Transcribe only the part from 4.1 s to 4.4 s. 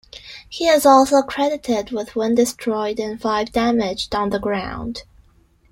on the